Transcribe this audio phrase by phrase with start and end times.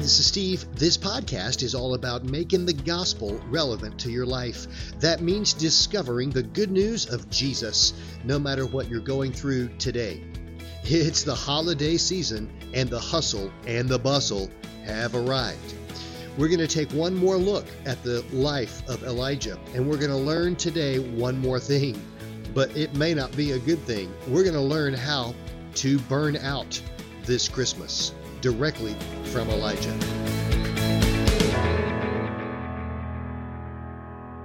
[0.00, 0.64] this is Steve.
[0.76, 4.66] This podcast is all about making the gospel relevant to your life.
[4.98, 7.92] That means discovering the good news of Jesus,
[8.24, 10.22] no matter what you're going through today.
[10.84, 14.50] It's the holiday season, and the hustle and the bustle
[14.86, 15.74] have arrived.
[16.38, 20.08] We're going to take one more look at the life of Elijah, and we're going
[20.08, 22.00] to learn today one more thing.
[22.54, 24.10] But it may not be a good thing.
[24.28, 25.34] We're going to learn how
[25.74, 26.80] to burn out
[27.26, 28.94] this Christmas directly
[29.24, 29.96] from Elijah.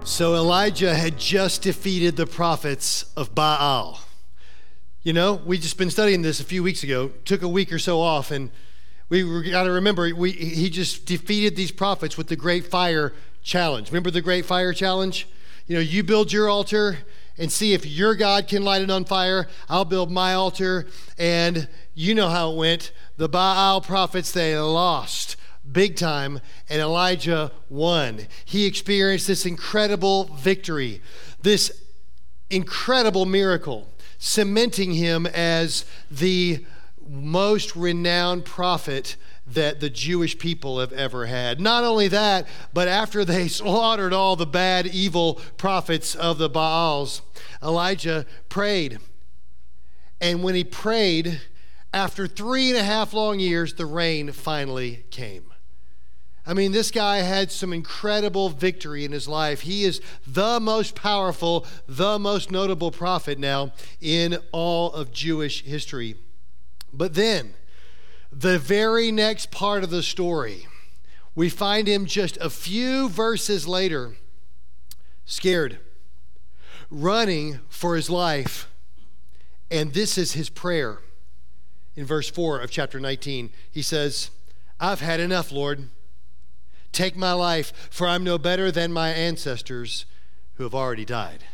[0.05, 3.99] So Elijah had just defeated the prophets of Baal.
[5.01, 7.09] You know, we just been studying this a few weeks ago.
[7.25, 8.49] Took a week or so off, and
[9.09, 13.89] we got to remember we, he just defeated these prophets with the Great Fire Challenge.
[13.89, 15.27] Remember the Great Fire Challenge?
[15.67, 16.99] You know, you build your altar
[17.37, 19.47] and see if your God can light it on fire.
[19.67, 22.91] I'll build my altar, and you know how it went.
[23.17, 25.37] The Baal prophets they lost
[25.71, 28.27] big time, and Elijah won.
[28.43, 31.01] He experienced this incredible victory,
[31.41, 31.81] this
[32.49, 36.65] incredible miracle cementing him as the
[37.07, 41.59] most renowned prophet that the Jewish people have ever had.
[41.59, 47.21] Not only that, but after they slaughtered all the bad, evil prophets of the Baals,
[47.61, 48.99] Elijah prayed.
[50.19, 51.41] And when he prayed,
[51.95, 55.45] after three and a half long years, the rain finally came.
[56.45, 59.61] I mean, this guy had some incredible victory in his life.
[59.61, 63.71] He is the most powerful, the most notable prophet now
[64.01, 66.15] in all of Jewish history.
[66.91, 67.53] But then,
[68.29, 70.67] the very next part of the story,
[71.33, 74.17] we find him just a few verses later,
[75.23, 75.79] scared,
[76.91, 78.69] running for his life.
[79.71, 80.99] And this is his prayer.
[81.95, 84.29] In verse 4 of chapter 19, he says,
[84.79, 85.89] I've had enough, Lord.
[86.91, 90.05] Take my life, for I'm no better than my ancestors
[90.55, 91.45] who have already died.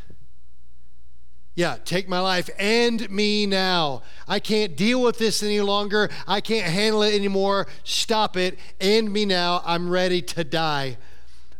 [1.54, 2.50] Yeah, take my life.
[2.58, 4.04] and me now.
[4.28, 6.10] I can't deal with this any longer.
[6.28, 7.68] I can't handle it anymore.
[7.84, 8.58] Stop it.
[8.80, 9.62] End me now.
[9.66, 10.98] I'm ready to die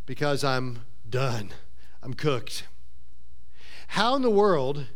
[0.06, 1.50] because I'm done.
[2.02, 2.64] I'm cooked.
[3.88, 4.86] How in the world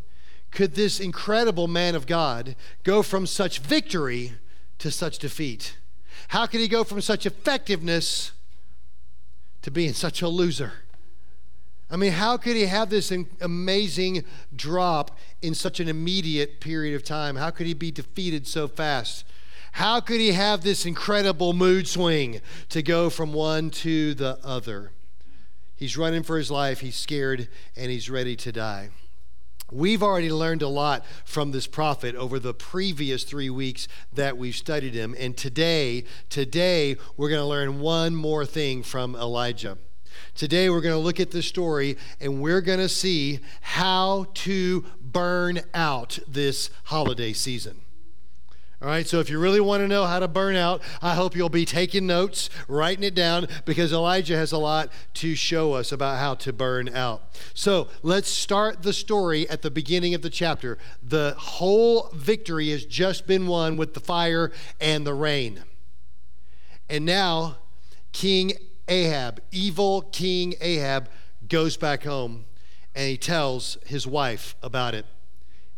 [0.57, 4.33] could this incredible man of God go from such victory
[4.79, 5.77] to such defeat?
[6.29, 8.33] How could he go from such effectiveness
[9.67, 10.75] to being such a loser.
[11.91, 14.23] I mean, how could he have this amazing
[14.55, 17.35] drop in such an immediate period of time?
[17.35, 19.25] How could he be defeated so fast?
[19.73, 24.93] How could he have this incredible mood swing to go from one to the other?
[25.75, 28.91] He's running for his life, he's scared, and he's ready to die.
[29.73, 34.55] We've already learned a lot from this prophet over the previous three weeks that we've
[34.55, 35.17] studied him.
[35.19, 39.79] And today, today, we're going to learn one more thing from Elijah.
[40.35, 44.85] Today, we're going to look at this story and we're going to see how to
[45.01, 47.81] burn out this holiday season.
[48.83, 51.35] All right, so if you really want to know how to burn out, I hope
[51.35, 55.93] you'll be taking notes, writing it down, because Elijah has a lot to show us
[55.93, 57.23] about how to burn out.
[57.55, 60.77] So let's start the story at the beginning of the chapter.
[61.03, 65.65] The whole victory has just been won with the fire and the rain.
[66.91, 67.57] And now,
[68.13, 68.53] King
[68.89, 71.09] Ahab, evil King Ahab,
[71.49, 72.45] goes back home
[72.95, 75.07] and he tells his wife about it.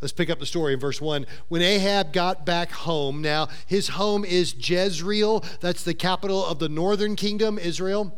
[0.00, 1.26] Let's pick up the story in verse 1.
[1.48, 6.68] When Ahab got back home, now his home is Jezreel, that's the capital of the
[6.68, 8.16] northern kingdom, Israel.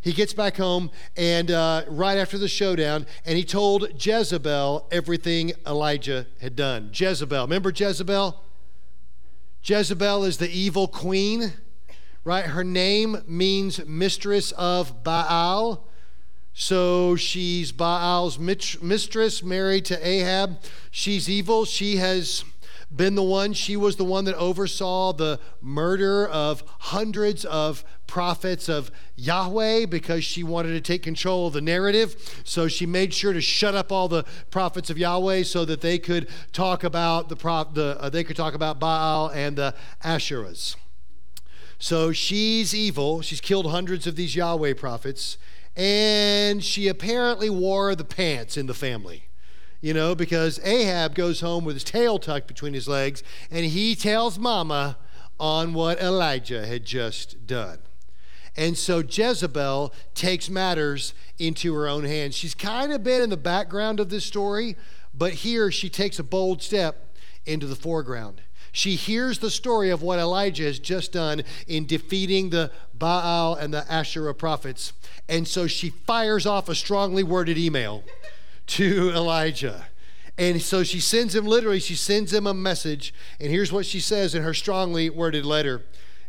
[0.00, 5.52] He gets back home, and uh, right after the showdown, and he told Jezebel everything
[5.66, 6.90] Elijah had done.
[6.92, 8.40] Jezebel, remember Jezebel?
[9.62, 11.52] Jezebel is the evil queen,
[12.24, 12.46] right?
[12.46, 15.86] Her name means mistress of Baal.
[16.54, 20.60] So she's Baal's mistress, married to Ahab.
[20.90, 21.64] She's evil.
[21.64, 22.44] She has
[22.94, 28.68] been the one, she was the one that oversaw the murder of hundreds of prophets
[28.68, 32.42] of Yahweh because she wanted to take control of the narrative.
[32.44, 35.98] So she made sure to shut up all the prophets of Yahweh so that they
[35.98, 37.36] could talk about the,
[37.72, 39.74] the uh, they could talk about Baal and the
[40.04, 40.76] Asherahs.
[41.78, 43.22] So she's evil.
[43.22, 45.38] She's killed hundreds of these Yahweh prophets
[45.76, 49.28] and she apparently wore the pants in the family.
[49.80, 53.96] You know, because Ahab goes home with his tail tucked between his legs and he
[53.96, 54.96] tells Mama
[55.40, 57.80] on what Elijah had just done.
[58.56, 62.34] And so Jezebel takes matters into her own hands.
[62.34, 64.76] She's kind of been in the background of this story,
[65.14, 67.16] but here she takes a bold step
[67.46, 68.42] into the foreground.
[68.72, 73.72] She hears the story of what Elijah has just done in defeating the Baal and
[73.72, 74.94] the Asherah prophets.
[75.28, 78.02] And so she fires off a strongly worded email
[78.68, 79.86] to Elijah.
[80.38, 83.12] And so she sends him, literally, she sends him a message.
[83.38, 85.82] And here's what she says in her strongly worded letter.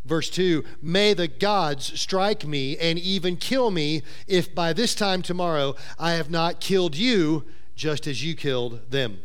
[0.03, 5.21] Verse 2 May the gods strike me and even kill me if by this time
[5.21, 7.45] tomorrow I have not killed you
[7.75, 9.21] just as you killed them.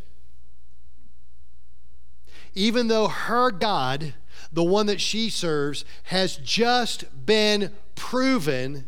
[2.59, 4.15] Even though her God,
[4.53, 8.87] the one that she serves, has just been proven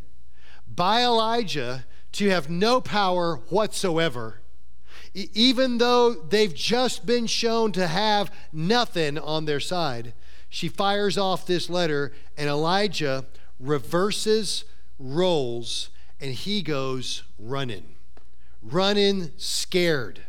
[0.66, 4.40] by Elijah to have no power whatsoever,
[5.14, 10.14] even though they've just been shown to have nothing on their side,
[10.48, 13.24] she fires off this letter, and Elijah
[13.60, 14.64] reverses
[14.98, 15.90] roles
[16.20, 17.94] and he goes running,
[18.60, 20.22] running scared.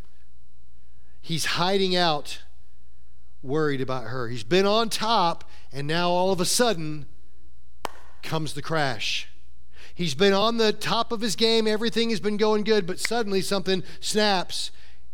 [1.19, 2.43] He's hiding out,
[3.43, 4.27] worried about her.
[4.27, 7.05] He's been on top, and now all of a sudden
[8.23, 9.27] comes the crash.
[9.93, 13.41] He's been on the top of his game, everything has been going good, but suddenly
[13.41, 14.71] something snaps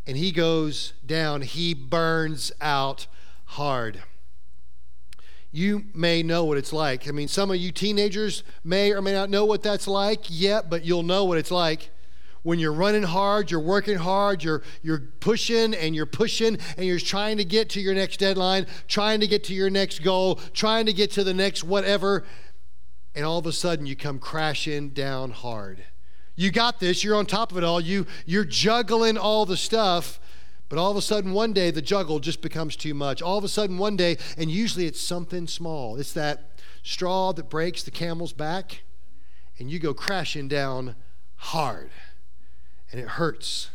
[0.07, 1.41] and he goes down.
[1.41, 3.07] He burns out
[3.45, 4.01] hard.
[5.51, 7.07] You may know what it's like.
[7.07, 10.69] I mean, some of you teenagers may or may not know what that's like yet,
[10.69, 11.89] but you'll know what it's like
[12.43, 16.99] when you're running hard, you're working hard, you're, you're pushing and you're pushing and you're
[16.99, 20.85] trying to get to your next deadline, trying to get to your next goal, trying
[20.85, 22.23] to get to the next whatever
[23.17, 25.83] and all of a sudden you come crashing down hard.
[26.35, 30.19] You got this, you're on top of it all, you, you're juggling all the stuff,
[30.69, 33.23] but all of a sudden one day the juggle just becomes too much.
[33.23, 37.49] All of a sudden one day, and usually it's something small, it's that straw that
[37.49, 38.83] breaks the camel's back,
[39.57, 40.95] and you go crashing down
[41.37, 41.89] hard,
[42.91, 43.69] and it hurts.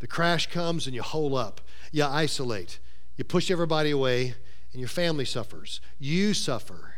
[0.00, 1.60] The crash comes and you hole up,
[1.92, 2.78] you isolate,
[3.16, 4.34] you push everybody away,
[4.72, 5.80] and your family suffers.
[5.98, 6.94] You suffer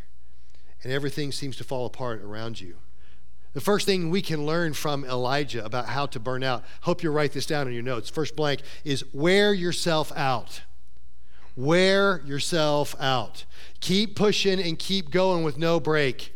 [0.83, 2.77] and everything seems to fall apart around you.
[3.55, 7.11] The first thing we can learn from Elijah about how to burn out, hope you
[7.11, 8.09] write this down in your notes.
[8.09, 10.63] First blank is wear yourself out.
[11.57, 13.47] Wear yourself out.
[13.81, 16.35] Keep pushing and keep going with no break.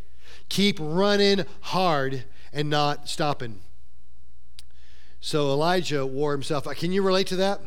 [0.49, 3.61] Keep running hard and not stopping.
[5.21, 6.65] So Elijah wore himself.
[6.77, 7.61] Can you relate to that?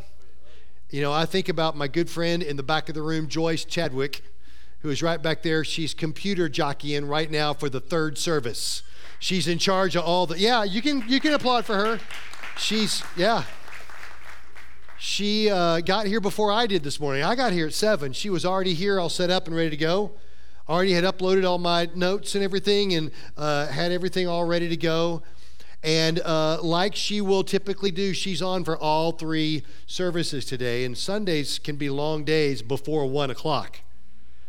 [0.90, 3.66] You know, I think about my good friend in the back of the room, Joyce
[3.66, 4.24] Chadwick
[4.84, 5.64] who is right back there.
[5.64, 8.84] She's computer jockeying right now for the third service.
[9.18, 10.38] She's in charge of all the.
[10.38, 12.00] Yeah, you can you can applaud for her.
[12.58, 13.46] She's yeah.
[15.00, 17.24] She uh, got here before I did this morning.
[17.24, 18.14] I got here at seven.
[18.14, 20.12] She was already here, all set up and ready to go.
[20.68, 24.78] Already had uploaded all my notes and everything, and uh, had everything all ready to
[24.78, 25.24] go.
[25.84, 30.86] And uh, like she will typically do, she's on for all three services today.
[30.86, 33.82] And Sundays can be long days before one o'clock.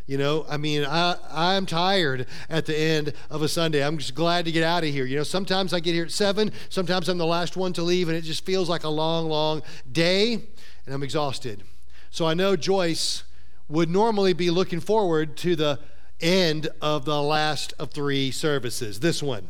[0.07, 3.83] You know, I mean, I, I'm tired at the end of a Sunday.
[3.83, 5.07] I'm just glad to get out of here.
[5.07, 8.09] You know, sometimes I get here at seven, sometimes I'm the last one to leave,
[8.09, 11.63] and it just feels like a long, long day, and I'm exhausted.
[12.11, 13.25] So I know Joyce
[13.69, 15.81] would normally be looking forward to the
[16.21, 19.49] end of the last of three services, this one.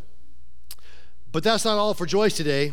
[1.35, 2.71] But that's not all for Joyce today.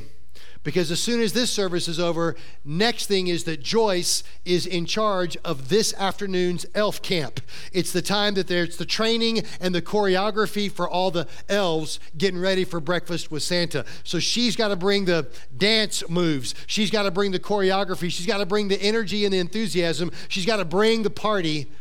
[0.64, 4.86] Because as soon as this service is over, next thing is that Joyce is in
[4.86, 7.42] charge of this afternoon's elf camp.
[7.74, 12.40] It's the time that there's the training and the choreography for all the elves getting
[12.40, 13.84] ready for breakfast with Santa.
[14.04, 15.28] So she's got to bring the
[15.58, 19.34] dance moves, she's got to bring the choreography, she's got to bring the energy and
[19.34, 21.72] the enthusiasm, she's got to bring the party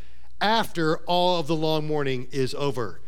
[0.41, 3.00] after all of the long morning is over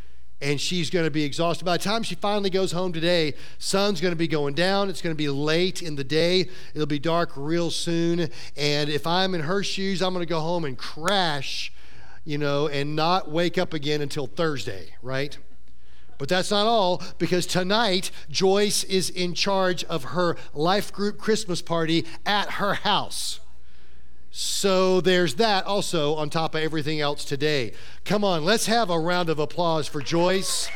[0.42, 1.64] and she's going to be exhausted.
[1.64, 4.90] By the time she finally goes home today, sun's going to be going down.
[4.90, 6.48] It's going to be late in the day.
[6.74, 8.28] It'll be dark real soon.
[8.56, 11.72] And if I'm in her shoes, I'm going to go home and crash,
[12.24, 15.38] you know, and not wake up again until Thursday, right?
[16.18, 21.62] But that's not all, because tonight Joyce is in charge of her life group Christmas
[21.62, 23.40] party at her house.
[24.34, 27.74] So there's that also on top of everything else today.
[28.06, 30.70] Come on, let's have a round of applause for Joyce.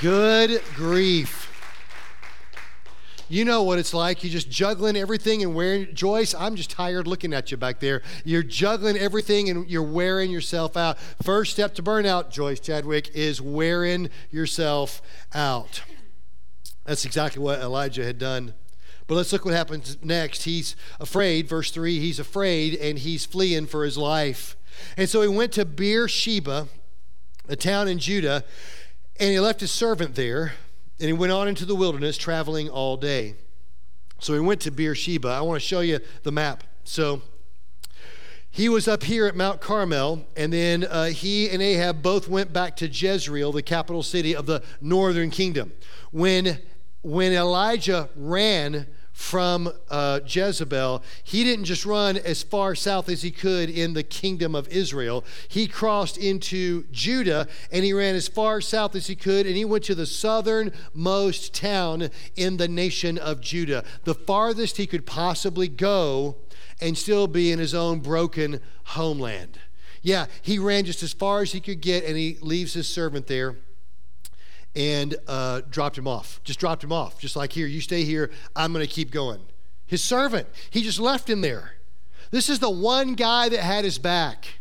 [0.00, 1.50] Good grief.
[3.30, 4.22] You know what it's like.
[4.22, 5.94] You're just juggling everything and wearing.
[5.94, 8.02] Joyce, I'm just tired looking at you back there.
[8.26, 10.98] You're juggling everything and you're wearing yourself out.
[11.22, 15.00] First step to burnout, Joyce Chadwick, is wearing yourself
[15.32, 15.80] out.
[16.84, 18.52] That's exactly what Elijah had done
[19.06, 20.44] but let's look what happens next.
[20.44, 24.56] He's afraid, verse 3, he's afraid and he's fleeing for his life.
[24.96, 26.68] And so he went to Beersheba,
[27.48, 28.44] a town in Judah,
[29.20, 30.54] and he left his servant there,
[30.98, 33.34] and he went on into the wilderness, traveling all day.
[34.18, 35.28] So he went to Beersheba.
[35.28, 36.64] I want to show you the map.
[36.84, 37.22] So
[38.50, 42.52] he was up here at Mount Carmel, and then uh, he and Ahab both went
[42.52, 45.72] back to Jezreel, the capital city of the northern kingdom.
[46.12, 46.60] When,
[47.04, 53.30] when Elijah ran from uh, Jezebel, he didn't just run as far south as he
[53.30, 55.22] could in the kingdom of Israel.
[55.46, 59.64] He crossed into Judah and he ran as far south as he could, and he
[59.64, 65.68] went to the southernmost town in the nation of Judah, the farthest he could possibly
[65.68, 66.36] go
[66.80, 69.60] and still be in his own broken homeland.
[70.02, 73.26] Yeah, he ran just as far as he could get, and he leaves his servant
[73.26, 73.56] there
[74.76, 76.40] and uh, dropped him off.
[76.44, 77.18] Just dropped him off.
[77.18, 79.40] Just like here, you stay here, I'm going to keep going.
[79.86, 81.74] His servant, he just left him there.
[82.30, 84.60] This is the one guy that had his back,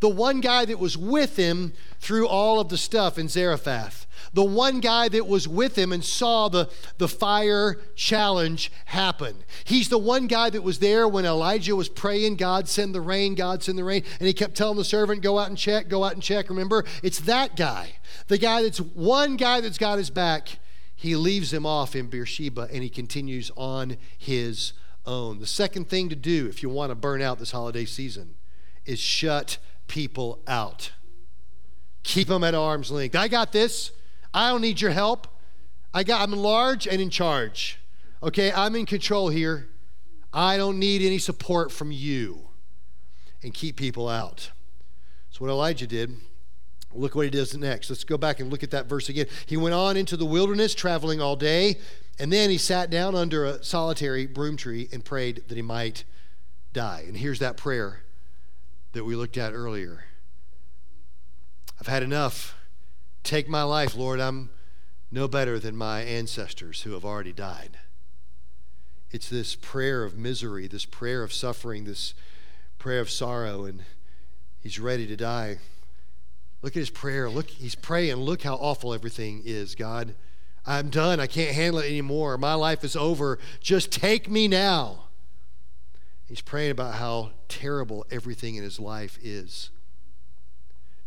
[0.00, 4.44] the one guy that was with him through all of the stuff in Zarephath the
[4.44, 6.68] one guy that was with him and saw the,
[6.98, 9.36] the fire challenge happen.
[9.64, 13.34] He's the one guy that was there when Elijah was praying, God send the rain,
[13.34, 14.04] God send the rain.
[14.18, 16.48] And he kept telling the servant, go out and check, go out and check.
[16.48, 17.94] Remember, it's that guy,
[18.28, 20.58] the guy that's one guy that's got his back.
[20.94, 24.74] He leaves him off in Beersheba and he continues on his
[25.06, 25.40] own.
[25.40, 28.34] The second thing to do if you want to burn out this holiday season
[28.84, 29.58] is shut
[29.88, 30.92] people out.
[32.02, 33.16] Keep them at arm's length.
[33.16, 33.92] I got this.
[34.32, 35.26] I don't need your help.
[35.92, 37.78] I got, I'm large and in charge.
[38.22, 39.68] Okay, I'm in control here.
[40.32, 42.48] I don't need any support from you.
[43.42, 44.50] And keep people out.
[45.30, 46.14] So, what Elijah did.
[46.92, 47.88] Look what he does next.
[47.88, 49.26] Let's go back and look at that verse again.
[49.46, 51.78] He went on into the wilderness, traveling all day,
[52.18, 56.04] and then he sat down under a solitary broom tree and prayed that he might
[56.72, 57.04] die.
[57.06, 58.02] And here's that prayer
[58.92, 60.04] that we looked at earlier
[61.80, 62.54] I've had enough.
[63.22, 64.20] Take my life, Lord.
[64.20, 64.50] I'm
[65.10, 67.78] no better than my ancestors who have already died.
[69.10, 72.14] It's this prayer of misery, this prayer of suffering, this
[72.78, 73.82] prayer of sorrow, and
[74.60, 75.58] he's ready to die.
[76.62, 77.28] Look at his prayer.
[77.28, 78.16] Look, he's praying.
[78.16, 80.14] Look how awful everything is, God.
[80.66, 81.18] I'm done.
[81.18, 82.36] I can't handle it anymore.
[82.38, 83.38] My life is over.
[83.60, 85.04] Just take me now.
[86.26, 89.70] He's praying about how terrible everything in his life is.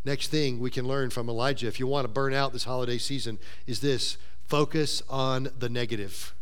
[0.05, 2.98] Next thing we can learn from Elijah, if you want to burn out this holiday
[2.98, 4.17] season, is this
[4.48, 6.33] focus on the negative.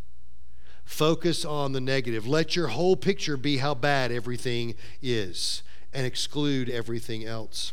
[0.84, 2.27] Focus on the negative.
[2.27, 5.63] Let your whole picture be how bad everything is
[5.94, 7.72] and exclude everything else.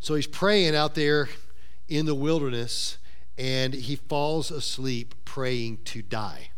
[0.00, 1.28] So he's praying out there
[1.88, 2.98] in the wilderness
[3.38, 6.50] and he falls asleep praying to die.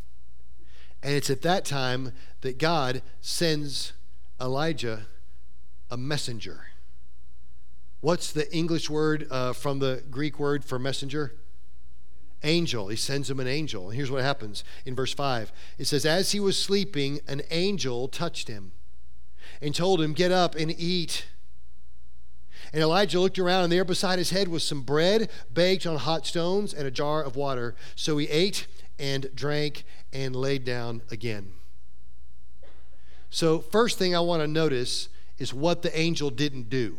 [1.02, 3.92] And it's at that time that God sends
[4.40, 5.06] Elijah
[5.90, 6.68] a messenger.
[8.00, 11.34] What's the English word uh, from the Greek word for messenger?
[12.44, 12.88] Angel.
[12.88, 13.88] He sends him an angel.
[13.88, 18.06] And here's what happens in verse 5 it says, As he was sleeping, an angel
[18.06, 18.72] touched him
[19.60, 21.26] and told him, Get up and eat.
[22.72, 26.26] And Elijah looked around, and there beside his head was some bread baked on hot
[26.26, 27.74] stones and a jar of water.
[27.96, 28.66] So he ate
[28.98, 31.52] and drank and laid down again.
[33.30, 36.98] So, first thing I want to notice is what the angel didn't do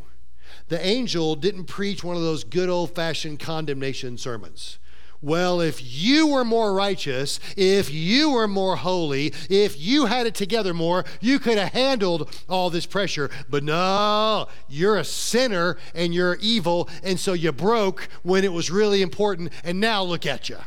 [0.67, 4.79] the angel didn't preach one of those good old fashioned condemnation sermons.
[5.21, 10.35] Well, if you were more righteous, if you were more holy, if you had it
[10.35, 13.29] together more, you could have handled all this pressure.
[13.49, 18.71] But no, you're a sinner and you're evil, and so you broke when it was
[18.71, 20.59] really important, and now look at you.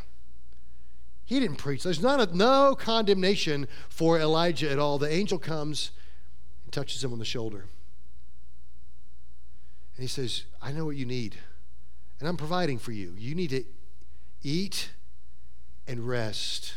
[1.24, 1.82] He didn't preach.
[1.82, 4.98] There's not a, no condemnation for Elijah at all.
[4.98, 5.92] The angel comes
[6.64, 7.64] and touches him on the shoulder.
[9.96, 11.36] And he says, I know what you need,
[12.18, 13.14] and I'm providing for you.
[13.18, 13.64] You need to
[14.42, 14.90] eat
[15.86, 16.74] and rest.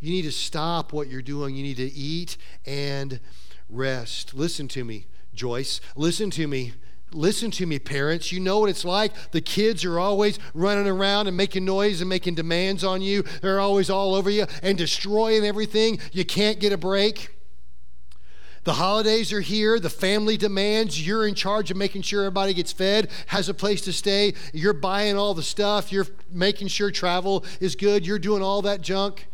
[0.00, 1.54] You need to stop what you're doing.
[1.54, 2.36] You need to eat
[2.66, 3.20] and
[3.68, 4.34] rest.
[4.34, 5.80] Listen to me, Joyce.
[5.96, 6.74] Listen to me.
[7.12, 8.32] Listen to me, parents.
[8.32, 9.12] You know what it's like.
[9.30, 13.22] The kids are always running around and making noise and making demands on you.
[13.40, 16.00] They're always all over you and destroying everything.
[16.12, 17.30] You can't get a break.
[18.64, 19.78] The holidays are here.
[19.78, 21.06] The family demands.
[21.06, 24.34] You're in charge of making sure everybody gets fed, has a place to stay.
[24.52, 25.92] You're buying all the stuff.
[25.92, 28.06] You're making sure travel is good.
[28.06, 29.28] You're doing all that junk.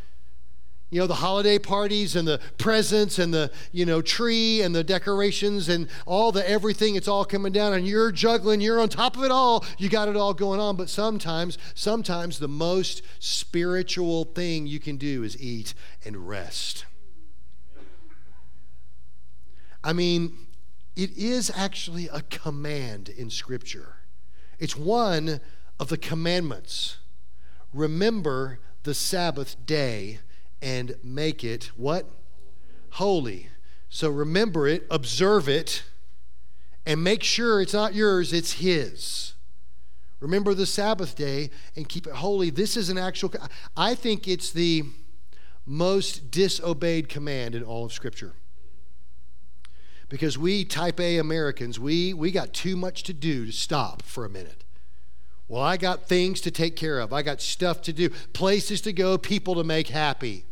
[0.93, 4.83] You know, the holiday parties and the presents and the, you know, tree and the
[4.83, 9.17] decorations and all the everything, it's all coming down and you're juggling, you're on top
[9.17, 9.65] of it all.
[9.79, 10.75] You got it all going on.
[10.75, 16.87] But sometimes, sometimes the most spiritual thing you can do is eat and rest.
[19.83, 20.37] I mean,
[20.97, 23.97] it is actually a command in Scripture.
[24.59, 25.41] It's one
[25.79, 26.99] of the commandments.
[27.73, 30.21] Remember the Sabbath day
[30.61, 32.09] and make it what?
[32.91, 33.49] Holy.
[33.89, 35.85] So remember it, observe it,
[36.85, 39.35] and make sure it's not yours, it's His.
[40.21, 42.51] Remember the Sabbath day and keep it holy.
[42.51, 43.33] This is an actual,
[43.77, 44.85] I think it's the
[45.65, 48.35] most disobeyed command in all of Scripture.
[50.11, 54.27] Because we, type A Americans, we, we got too much to do to stop for
[54.27, 54.65] a minute.
[55.49, 57.13] Well, I got things to take care of.
[57.13, 60.45] I got stuff to do, places to go, people to make happy.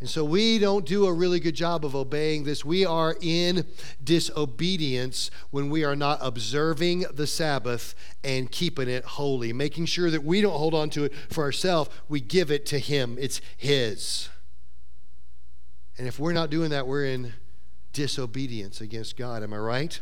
[0.00, 2.64] And so we don't do a really good job of obeying this.
[2.64, 3.66] We are in
[4.02, 10.24] disobedience when we are not observing the Sabbath and keeping it holy, making sure that
[10.24, 11.90] we don't hold on to it for ourselves.
[12.08, 14.28] We give it to Him, it's His.
[15.98, 17.34] And if we're not doing that, we're in
[17.92, 19.42] disobedience against God.
[19.42, 20.00] Am I right?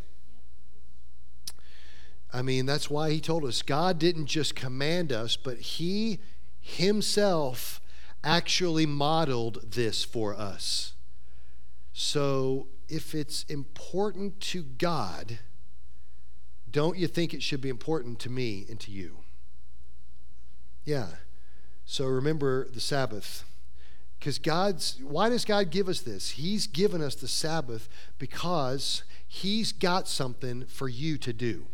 [2.33, 6.21] I mean, that's why He told us God didn't just command us, but He
[6.61, 7.81] Himself
[8.23, 10.95] actually modeled this for us.
[11.93, 15.39] So if it's important to God,
[16.71, 19.19] don't you think it should be important to me and to you?
[20.85, 21.09] Yeah.
[21.85, 23.45] So remember the Sabbath.
[24.19, 26.31] Because God's, why does God give us this?
[26.31, 31.67] He's given us the Sabbath because He's got something for you to do.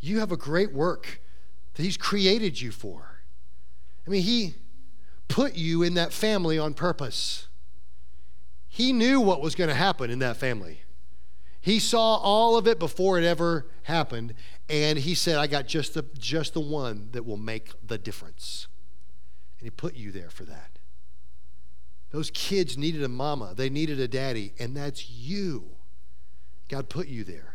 [0.00, 1.20] You have a great work
[1.74, 3.20] that He's created you for.
[4.06, 4.54] I mean, He
[5.28, 7.48] put you in that family on purpose.
[8.68, 10.82] He knew what was going to happen in that family.
[11.60, 14.34] He saw all of it before it ever happened,
[14.68, 18.68] and he said, I got just the, just the one that will make the difference.
[19.58, 20.67] And he put you there for that.
[22.10, 25.70] Those kids needed a mama, they needed a daddy, and that's you.
[26.68, 27.54] God put you there.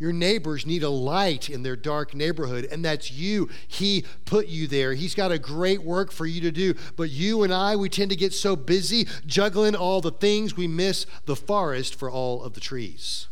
[0.00, 3.50] Your neighbors need a light in their dark neighborhood, and that's you.
[3.68, 4.94] He put you there.
[4.94, 6.74] He's got a great work for you to do.
[6.96, 10.66] But you and I, we tend to get so busy juggling all the things, we
[10.66, 13.28] miss the forest for all of the trees.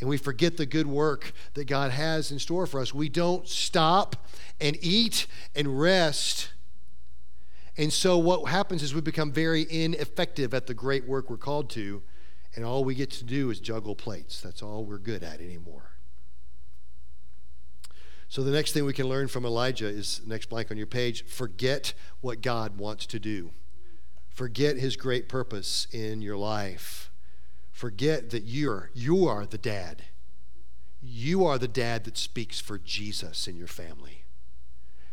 [0.00, 2.94] And we forget the good work that God has in store for us.
[2.94, 4.16] We don't stop
[4.62, 6.52] and eat and rest.
[7.76, 11.70] And so, what happens is we become very ineffective at the great work we're called
[11.70, 12.02] to
[12.56, 14.40] and all we get to do is juggle plates.
[14.40, 15.92] That's all we're good at anymore.
[18.28, 21.24] So the next thing we can learn from Elijah is next blank on your page
[21.26, 23.50] forget what God wants to do.
[24.28, 27.10] Forget his great purpose in your life.
[27.72, 30.04] Forget that you're you are the dad.
[31.02, 34.19] You are the dad that speaks for Jesus in your family.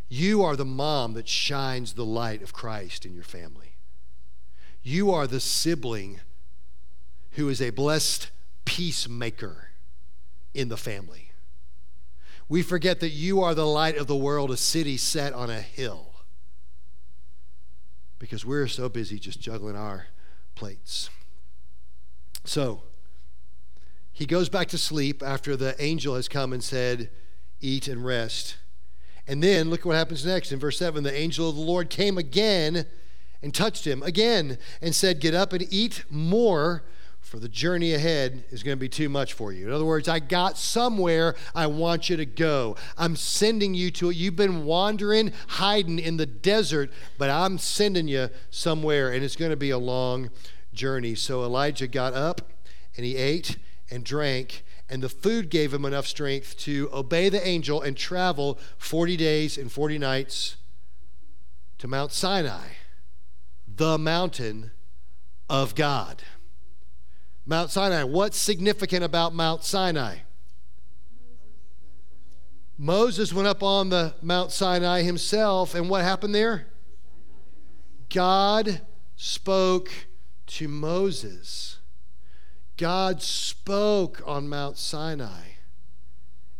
[0.09, 3.75] You are the mom that shines the light of Christ in your family.
[4.81, 6.21] You are the sibling
[7.31, 8.31] who is a blessed
[8.63, 9.69] peacemaker
[10.53, 11.31] in the family.
[12.49, 15.59] We forget that you are the light of the world, a city set on a
[15.59, 16.13] hill.
[18.19, 20.07] Because we're so busy just juggling our
[20.55, 21.09] plates.
[22.45, 22.83] So,
[24.13, 27.11] he goes back to sleep after the angel has come and said,
[27.59, 28.55] Eat and rest.
[29.27, 30.51] And then look what happens next.
[30.51, 32.85] In verse 7 the angel of the Lord came again
[33.41, 36.83] and touched him again and said, Get up and eat more
[37.27, 39.67] for the journey ahead is going to be too much for you.
[39.67, 42.77] In other words, I got somewhere I want you to go.
[42.97, 44.15] I'm sending you to it.
[44.15, 49.51] You've been wandering, hiding in the desert, but I'm sending you somewhere, and it's going
[49.51, 50.29] to be a long
[50.73, 51.15] journey.
[51.15, 52.49] So Elijah got up
[52.95, 53.57] and he ate
[53.91, 58.57] and drank, and the food gave him enough strength to obey the angel and travel
[58.77, 60.55] 40 days and 40 nights
[61.77, 62.69] to Mount Sinai,
[63.67, 64.71] the mountain
[65.49, 66.23] of God.
[67.45, 68.03] Mount Sinai.
[68.03, 70.17] What's significant about Mount Sinai?
[72.77, 76.67] Moses went up on the Mount Sinai himself, and what happened there?
[78.09, 78.81] God
[79.15, 79.89] spoke
[80.47, 81.76] to Moses.
[82.77, 85.55] God spoke on Mount Sinai,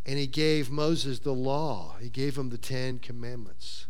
[0.04, 1.96] and he gave Moses the law.
[2.00, 3.86] He gave him the Ten Commandments.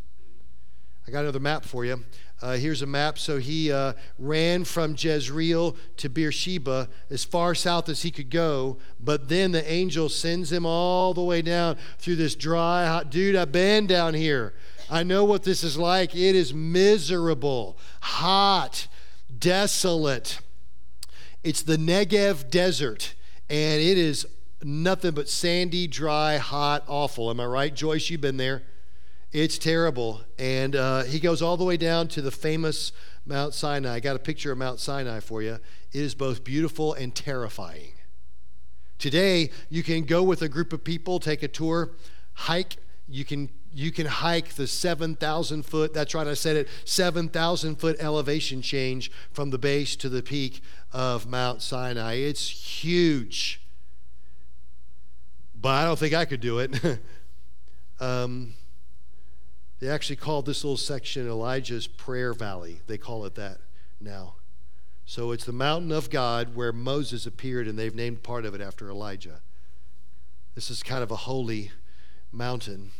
[1.06, 2.04] I got another map for you.
[2.42, 3.18] Uh, here's a map.
[3.18, 8.76] So he uh, ran from Jezreel to Beersheba as far south as he could go.
[9.00, 13.10] But then the angel sends him all the way down through this dry, hot.
[13.10, 14.52] Dude, I've been down here.
[14.90, 16.14] I know what this is like.
[16.14, 18.86] It is miserable, hot,
[19.38, 20.40] desolate.
[21.44, 23.14] It's the Negev desert,
[23.48, 24.26] and it is
[24.62, 27.30] nothing but sandy, dry, hot, awful.
[27.30, 28.10] Am I right, Joyce?
[28.10, 28.64] You've been there.
[29.30, 30.22] It's terrible.
[30.38, 32.90] And uh, he goes all the way down to the famous
[33.24, 33.94] Mount Sinai.
[33.94, 35.60] I got a picture of Mount Sinai for you.
[35.92, 37.92] It is both beautiful and terrifying.
[38.98, 41.92] Today, you can go with a group of people, take a tour,
[42.32, 47.76] hike You can you can hike the 7,000 foot, that's right, I said it, 7,000
[47.76, 52.14] foot elevation change from the base to the peak of Mount Sinai.
[52.14, 53.60] It's huge.
[55.60, 57.00] But I don't think I could do it.
[58.00, 58.54] um,
[59.80, 62.80] they actually called this little section Elijah's Prayer Valley.
[62.86, 63.58] They call it that
[64.00, 64.34] now.
[65.04, 68.60] So it's the mountain of God where Moses appeared, and they've named part of it
[68.60, 69.40] after Elijah.
[70.54, 71.70] This is kind of a holy
[72.32, 72.90] mountain.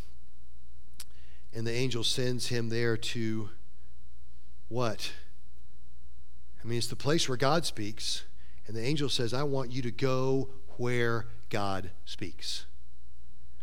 [1.55, 3.51] And the angel sends him there to
[4.69, 5.13] what?
[6.63, 8.25] I mean, it's the place where God speaks.
[8.67, 12.67] And the angel says, I want you to go where God speaks.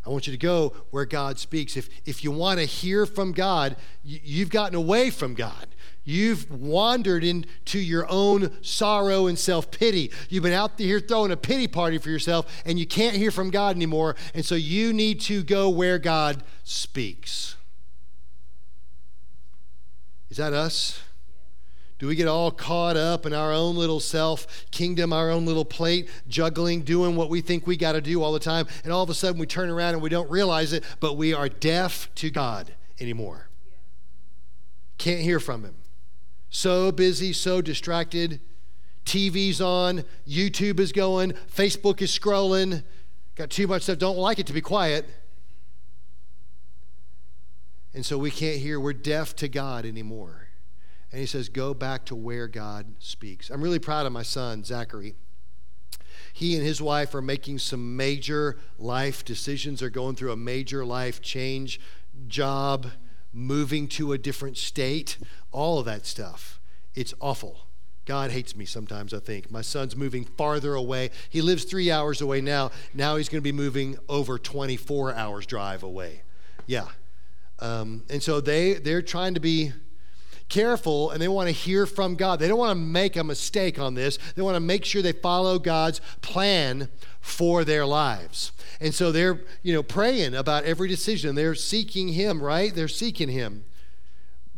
[0.06, 1.78] I want you to go where God speaks.
[1.78, 5.68] If, if you want to hear from God, you, you've gotten away from God.
[6.06, 10.12] You've wandered into your own sorrow and self pity.
[10.30, 13.50] You've been out here throwing a pity party for yourself, and you can't hear from
[13.50, 14.16] God anymore.
[14.36, 17.56] And so you need to go where God speaks.
[20.30, 21.02] Is that us?
[21.98, 25.66] Do we get all caught up in our own little self kingdom, our own little
[25.66, 29.02] plate, juggling, doing what we think we got to do all the time, and all
[29.02, 32.10] of a sudden we turn around and we don't realize it, but we are deaf
[32.16, 33.48] to God anymore?
[35.00, 35.76] Can't hear from Him.
[36.56, 38.40] So busy, so distracted.
[39.06, 42.86] TV's on, YouTube is going, Facebook is scrolling.
[43.36, 45.06] Got too much stuff, don't like it to be quiet.
[47.94, 48.80] And so we can't hear.
[48.80, 50.48] We're deaf to God anymore.
[51.12, 53.50] And he says, Go back to where God speaks.
[53.50, 55.14] I'm really proud of my son, Zachary.
[56.32, 59.82] He and his wife are making some major life decisions.
[59.82, 61.82] They're going through a major life change,
[62.30, 62.88] job,
[63.36, 65.18] moving to a different state,
[65.52, 66.60] all of that stuff.
[66.96, 67.68] It's awful.
[68.06, 69.52] God hates me sometimes, I think.
[69.52, 71.10] My son's moving farther away.
[71.30, 72.72] He lives three hours away now.
[72.94, 76.22] Now he's going to be moving over 24 hours drive away.
[76.68, 76.88] Yeah,
[77.60, 79.72] um, and so they, they're trying to be
[80.50, 82.40] careful and they want to hear from God.
[82.40, 84.18] They don't want to make a mistake on this.
[84.36, 86.90] They want to make sure they follow God's plan
[87.22, 88.52] for their lives.
[88.80, 91.36] And so they're, you know, praying about every decision.
[91.36, 92.74] They're seeking him, right?
[92.74, 93.66] They're seeking him.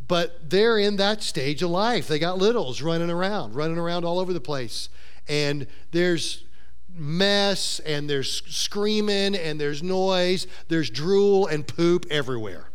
[0.06, 2.08] But they're in that stage of life.
[2.08, 4.88] They got littles running around, running around all over the place.
[5.28, 6.44] And there's
[6.88, 12.70] mess and there's screaming and there's noise, there's drool and poop everywhere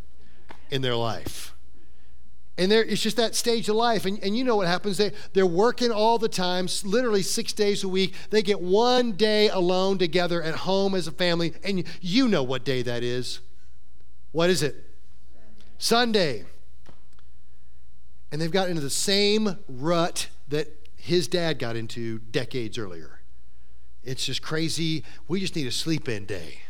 [0.70, 1.54] in their life.
[2.56, 4.04] And it's just that stage of life.
[4.04, 4.96] And, and you know what happens.
[4.96, 8.14] They, they're working all the time, literally six days a week.
[8.30, 11.54] They get one day alone together at home as a family.
[11.64, 13.40] And you know what day that is.
[14.30, 14.76] What is it?
[15.78, 16.44] Sunday.
[18.30, 23.20] And they've got into the same rut that his dad got into decades earlier.
[24.04, 25.02] It's just crazy.
[25.26, 26.60] We just need a sleep in day.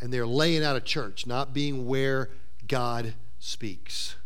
[0.00, 2.30] And they're laying out of church, not being where
[2.66, 4.16] God speaks.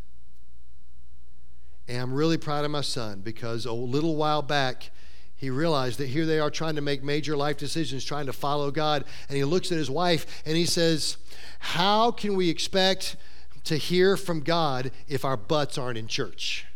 [1.88, 4.90] And I'm really proud of my son because a little while back,
[5.34, 8.70] he realized that here they are trying to make major life decisions, trying to follow
[8.70, 9.04] God.
[9.28, 11.16] And he looks at his wife and he says,
[11.58, 13.16] How can we expect
[13.64, 16.66] to hear from God if our butts aren't in church?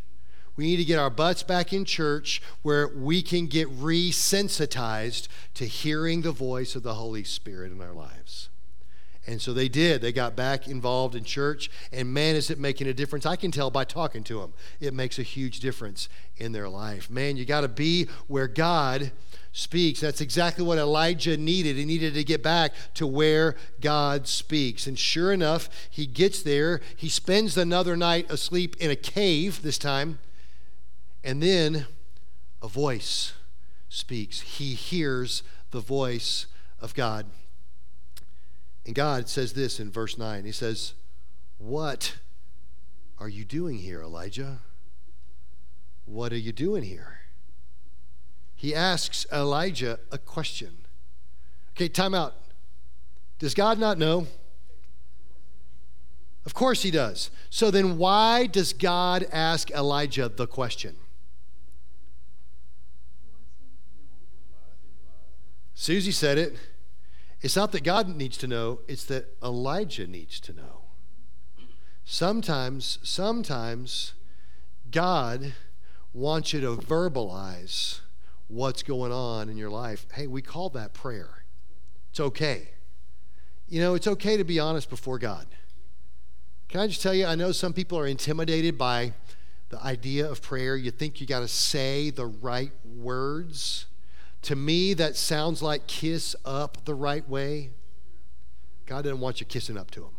[0.57, 5.67] We need to get our butts back in church where we can get resensitized to
[5.67, 8.49] hearing the voice of the Holy Spirit in our lives.
[9.27, 10.03] And so they did.
[10.03, 11.69] They got back involved in church.
[11.93, 13.27] And man, is it making a difference.
[13.27, 14.53] I can tell by talking to them.
[14.79, 17.11] It makes a huge difference in their life.
[17.11, 19.11] Man, you got to be where God
[19.51, 20.01] speaks.
[20.01, 21.77] That's exactly what Elijah needed.
[21.77, 24.87] He needed to get back to where God speaks.
[24.87, 26.81] And sure enough, he gets there.
[26.95, 30.21] He spends another night asleep in a cave this time.
[31.25, 31.87] And then
[32.63, 33.33] a voice
[33.89, 34.41] speaks.
[34.41, 36.47] He hears the voice
[36.81, 37.27] of God.
[38.87, 40.95] And God says this in verse 9 He says,
[41.59, 42.17] What
[43.19, 44.61] are you doing here, Elijah?
[46.05, 47.19] What are you doing here?
[48.55, 50.79] He asks Elijah a question.
[51.73, 52.35] Okay, time out.
[53.41, 54.29] Does God not know?
[56.47, 57.31] Of course he does.
[57.51, 60.95] So then why does God ask Elijah the question?
[65.75, 66.57] Susie said it.
[67.43, 70.83] It's not that God needs to know, it's that Elijah needs to know.
[72.05, 74.15] Sometimes, sometimes
[74.91, 75.55] God
[76.13, 78.01] wants you to verbalize
[78.49, 80.07] what's going on in your life.
[80.13, 81.45] Hey, we call that prayer.
[82.11, 82.71] It's okay.
[83.69, 85.47] You know, it's okay to be honest before God.
[86.69, 89.13] Can I just tell you, I know some people are intimidated by
[89.69, 90.77] the idea of prayer.
[90.77, 93.87] You think you got to say the right words.
[94.43, 97.71] To me, that sounds like kiss up the right way.
[98.87, 100.13] God doesn't want you kissing up to him.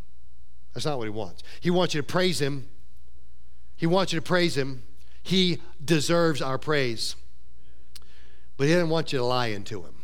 [0.74, 1.44] That's not what he wants.
[1.62, 2.68] He wants you to praise him.
[3.76, 4.84] He wants you to praise him.
[5.24, 7.16] He deserves our praise.
[8.58, 9.96] But he doesn't want you to lie into him.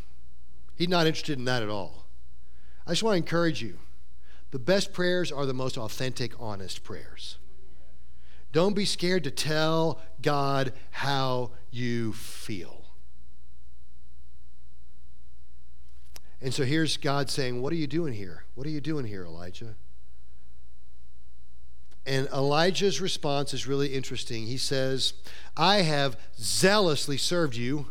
[0.76, 2.06] He's not interested in that at all.
[2.86, 3.78] I just want to encourage you.
[4.52, 7.38] The best prayers are the most authentic, honest prayers.
[8.52, 12.83] Don't be scared to tell God how you feel.
[16.44, 18.44] And so here's God saying, What are you doing here?
[18.54, 19.76] What are you doing here, Elijah?
[22.06, 24.46] And Elijah's response is really interesting.
[24.46, 25.14] He says,
[25.56, 27.88] I have zealously served you,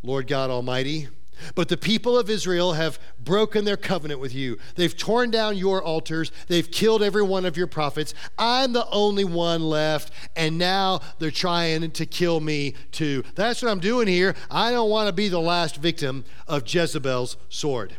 [0.00, 1.08] Lord God Almighty.
[1.54, 4.58] But the people of Israel have broken their covenant with you.
[4.74, 6.32] They've torn down your altars.
[6.46, 8.14] They've killed every one of your prophets.
[8.38, 13.24] I'm the only one left, and now they're trying to kill me too.
[13.34, 14.34] That's what I'm doing here.
[14.50, 17.96] I don't want to be the last victim of Jezebel's sword.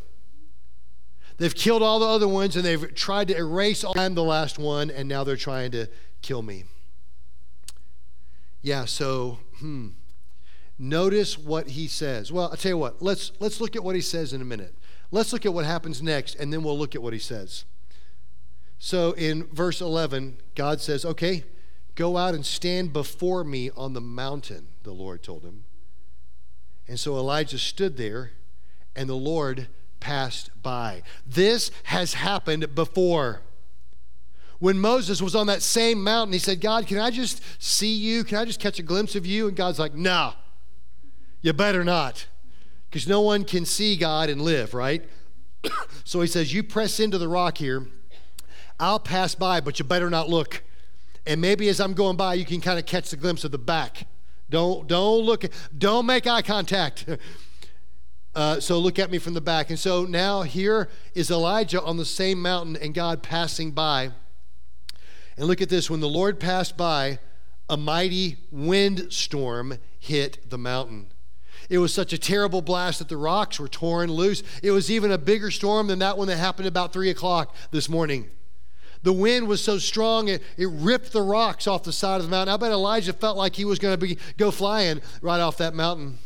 [1.37, 3.97] They've killed all the other ones, and they've tried to erase all.
[3.97, 5.87] I'm the last one, and now they're trying to
[6.21, 6.65] kill me.
[8.61, 9.89] Yeah, so, hmm.
[10.81, 12.31] Notice what he says.
[12.31, 14.73] Well, I'll tell you what, let's, let's look at what he says in a minute.
[15.11, 17.65] Let's look at what happens next, and then we'll look at what he says.
[18.77, 21.43] So in verse 11, God says, Okay,
[21.95, 25.65] go out and stand before me on the mountain, the Lord told him.
[26.87, 28.31] And so Elijah stood there,
[28.95, 29.67] and the Lord
[29.99, 31.03] passed by.
[31.27, 33.41] This has happened before.
[34.59, 38.23] When Moses was on that same mountain, he said, God, can I just see you?
[38.23, 39.49] Can I just catch a glimpse of you?
[39.49, 40.33] And God's like, No.
[41.41, 42.27] You better not,
[42.89, 45.07] because no one can see God and live, right?
[46.03, 47.87] so he says, You press into the rock here.
[48.79, 50.63] I'll pass by, but you better not look.
[51.25, 53.57] And maybe as I'm going by, you can kind of catch the glimpse of the
[53.57, 54.07] back.
[54.49, 55.45] Don't, don't look,
[55.77, 57.05] don't make eye contact.
[58.35, 59.71] Uh, so look at me from the back.
[59.71, 64.11] And so now here is Elijah on the same mountain and God passing by.
[65.35, 67.19] And look at this when the Lord passed by,
[67.67, 71.07] a mighty windstorm hit the mountain.
[71.69, 74.41] It was such a terrible blast that the rocks were torn loose.
[74.63, 77.87] It was even a bigger storm than that one that happened about 3 o'clock this
[77.87, 78.29] morning.
[79.03, 82.29] The wind was so strong, it, it ripped the rocks off the side of the
[82.29, 82.53] mountain.
[82.53, 85.73] I bet Elijah felt like he was going to be go flying right off that
[85.73, 86.17] mountain.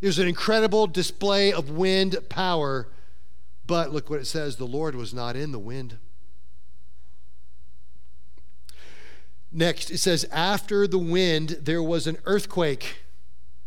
[0.00, 2.88] It was an incredible display of wind power.
[3.66, 5.98] But look what it says the Lord was not in the wind.
[9.50, 13.03] Next, it says, after the wind, there was an earthquake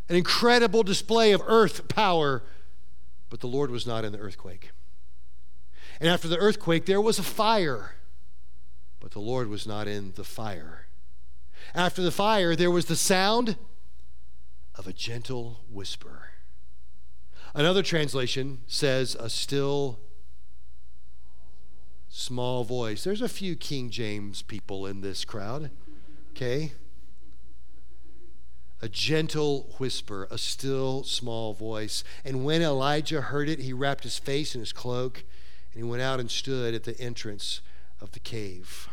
[0.09, 2.43] an incredible display of earth power,
[3.29, 4.71] but the Lord was not in the earthquake.
[5.99, 7.95] And after the earthquake, there was a fire,
[8.99, 10.87] but the Lord was not in the fire.
[11.73, 13.57] After the fire, there was the sound
[14.75, 16.29] of a gentle whisper.
[17.53, 19.99] Another translation says, a still
[22.09, 23.03] small voice.
[23.03, 25.71] There's a few King James people in this crowd,
[26.31, 26.73] okay?
[28.81, 32.03] A gentle whisper, a still small voice.
[32.23, 35.23] And when Elijah heard it, he wrapped his face in his cloak
[35.73, 37.61] and he went out and stood at the entrance
[38.01, 38.89] of the cave.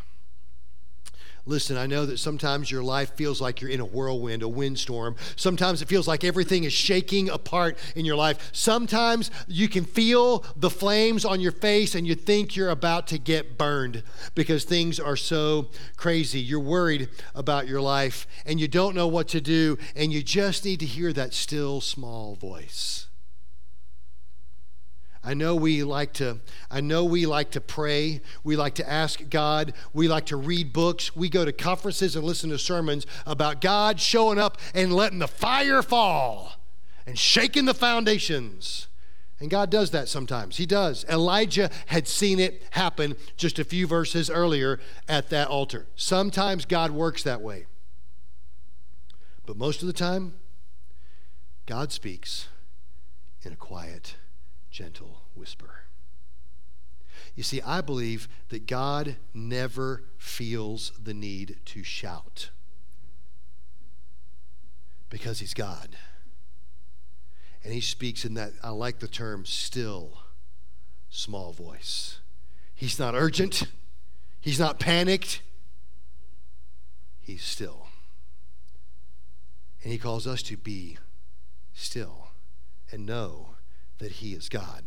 [1.47, 5.15] Listen, I know that sometimes your life feels like you're in a whirlwind, a windstorm.
[5.37, 8.49] Sometimes it feels like everything is shaking apart in your life.
[8.53, 13.19] Sometimes you can feel the flames on your face and you think you're about to
[13.19, 14.03] get burned
[14.35, 16.41] because things are so crazy.
[16.41, 20.65] You're worried about your life and you don't know what to do, and you just
[20.65, 23.07] need to hear that still small voice.
[25.25, 29.29] I know we like to I know we like to pray, we like to ask
[29.31, 33.61] God, we like to read books, we go to conferences and listen to sermons about
[33.61, 36.55] God showing up and letting the fire fall
[37.07, 38.89] and shaking the foundations.
[39.41, 40.59] And God does that sometimes.
[40.59, 41.05] He does.
[41.09, 45.87] Elijah had seen it happen just a few verses earlier at that altar.
[45.97, 47.67] Sometimes God works that way.
[49.45, 50.35] But most of the time,
[51.67, 52.49] God speaks
[53.43, 54.17] in a quiet
[54.75, 55.85] gentle whisper.
[57.37, 62.51] You see, I believe that God never feels the need to shout
[65.11, 65.91] because He's God.
[67.63, 70.19] And He speaks in that, I like the term, still
[71.09, 72.19] small voice.
[72.75, 73.69] He's not urgent,
[74.41, 75.41] He's not panicked,
[77.21, 77.87] He's still.
[79.85, 80.99] And He calls us to be
[81.75, 82.31] still
[82.91, 83.54] and know
[83.99, 84.85] that he is God.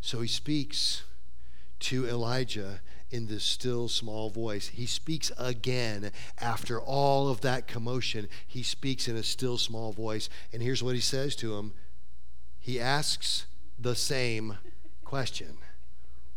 [0.00, 1.04] So he speaks
[1.80, 2.80] to Elijah
[3.10, 4.68] in this still small voice.
[4.68, 8.28] He speaks again after all of that commotion.
[8.46, 10.28] He speaks in a still small voice.
[10.52, 11.74] And here's what he says to him
[12.58, 13.46] He asks
[13.78, 14.58] the same
[15.04, 15.58] question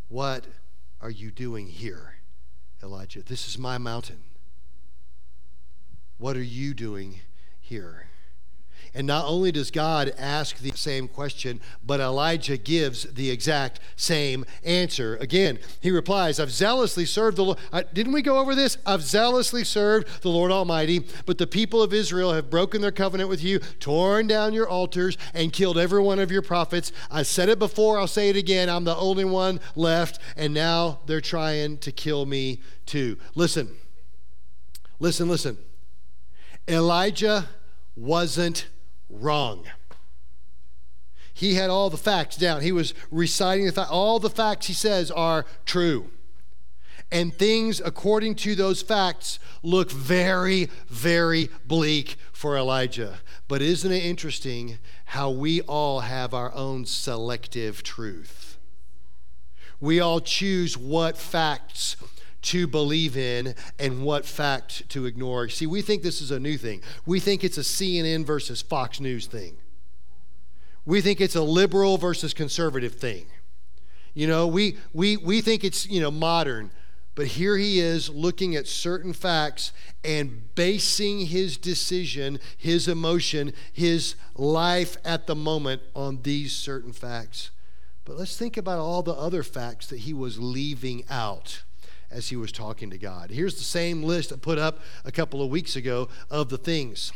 [0.10, 0.45] What
[1.02, 2.15] are you doing here,
[2.84, 3.24] Elijah?
[3.24, 4.24] This is my mountain.
[6.17, 7.21] What are you doing
[7.60, 8.08] here?
[8.95, 14.45] And not only does God ask the same question, but Elijah gives the exact same
[14.63, 15.17] answer.
[15.17, 17.60] Again, he replies, I've zealously served the Lord.
[17.93, 18.77] Didn't we go over this?
[18.86, 23.29] I've zealously served the Lord Almighty, but the people of Israel have broken their covenant
[23.29, 26.93] with you, torn down your altars, and killed every one of your prophets.
[27.12, 28.69] I said it before, I'll say it again.
[28.69, 33.17] I'm the only one left, and now they're trying to kill me too.
[33.36, 33.75] Listen,
[34.99, 35.58] listen, listen.
[36.65, 37.49] Elijah
[37.97, 38.67] wasn't
[39.10, 39.65] wrong.
[41.34, 42.62] He had all the facts down.
[42.62, 43.91] He was reciting the fact.
[43.91, 46.10] All the facts he says are true.
[47.12, 53.20] And things, according to those facts, look very, very bleak for Elijah.
[53.48, 58.58] But isn't it interesting how we all have our own selective truth?
[59.80, 61.98] We all choose what facts
[62.45, 65.49] to believe in and what fact to ignore.
[65.49, 66.81] See, we think this is a new thing.
[67.05, 69.58] We think it's a CNN versus Fox News thing.
[70.86, 73.25] We think it's a liberal versus conservative thing.
[74.13, 76.71] You know, we we we think it's, you know, modern.
[77.15, 79.71] But here he is looking at certain facts
[80.03, 87.51] and basing his decision, his emotion, his life at the moment on these certain facts.
[88.03, 91.63] But let's think about all the other facts that he was leaving out
[92.15, 93.30] as he was talking to God.
[93.30, 97.12] Here's the same list I put up a couple of weeks ago of the things.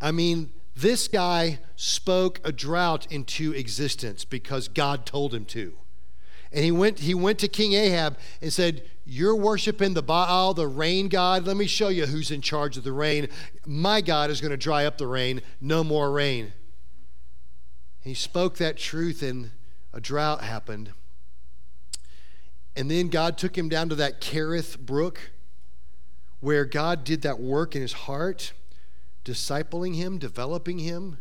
[0.00, 5.74] I mean, this guy spoke a drought into existence because God told him to.
[6.52, 10.68] And he went, he went to King Ahab and said, You're worshiping the Baal, the
[10.68, 11.46] rain god.
[11.46, 13.28] Let me show you who's in charge of the rain.
[13.66, 15.42] My God is going to dry up the rain.
[15.60, 16.52] No more rain.
[18.02, 19.50] He spoke that truth, and
[19.92, 20.92] a drought happened.
[22.80, 25.32] And then God took him down to that Kerith brook
[26.40, 28.54] where God did that work in his heart,
[29.22, 31.18] discipling him, developing him.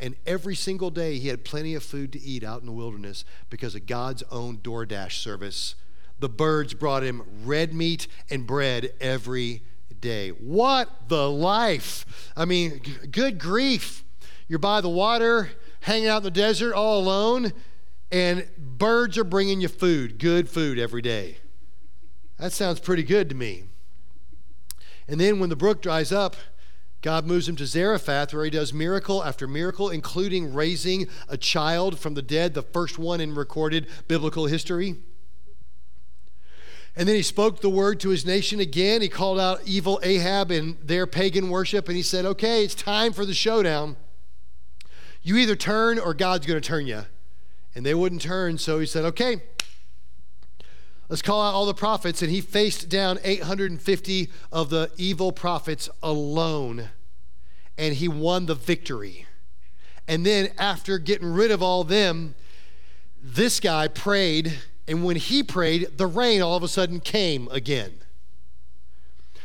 [0.00, 3.26] And every single day he had plenty of food to eat out in the wilderness
[3.50, 5.74] because of God's own DoorDash service.
[6.20, 9.60] The birds brought him red meat and bread every
[10.00, 10.30] day.
[10.30, 12.32] What the life!
[12.34, 14.04] I mean, good grief.
[14.48, 17.52] You're by the water, hanging out in the desert all alone
[18.14, 21.38] and birds are bringing you food, good food every day.
[22.38, 23.64] That sounds pretty good to me.
[25.08, 26.36] And then when the brook dries up,
[27.02, 31.98] God moves him to Zarephath, where he does miracle after miracle, including raising a child
[31.98, 34.94] from the dead, the first one in recorded biblical history.
[36.94, 39.02] And then he spoke the word to his nation again.
[39.02, 43.12] He called out evil Ahab and their pagan worship, and he said, Okay, it's time
[43.12, 43.96] for the showdown.
[45.20, 47.06] You either turn or God's going to turn you
[47.74, 48.58] and they wouldn't turn.
[48.58, 49.42] So he said, okay,
[51.08, 52.22] let's call out all the prophets.
[52.22, 56.90] And he faced down 850 of the evil prophets alone,
[57.76, 59.26] and he won the victory.
[60.06, 62.34] And then, after getting rid of all them,
[63.22, 64.52] this guy prayed,
[64.86, 67.94] and when he prayed, the rain all of a sudden came again.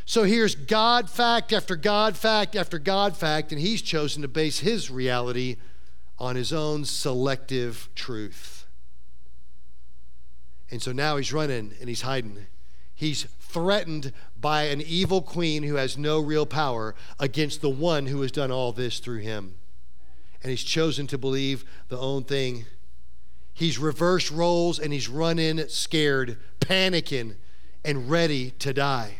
[0.03, 4.59] So here's God fact after God fact after God fact, and he's chosen to base
[4.59, 5.57] his reality
[6.19, 8.65] on his own selective truth.
[10.69, 12.47] And so now he's running and he's hiding.
[12.93, 18.21] He's threatened by an evil queen who has no real power against the one who
[18.21, 19.55] has done all this through him.
[20.43, 22.65] And he's chosen to believe the own thing.
[23.53, 27.35] He's reversed roles and he's running scared, panicking,
[27.83, 29.15] and ready to die.